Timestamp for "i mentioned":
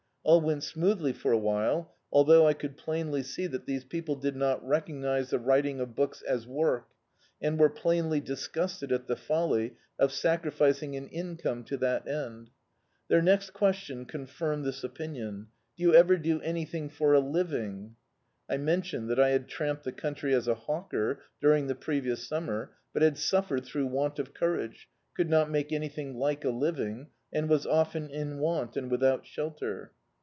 18.47-19.09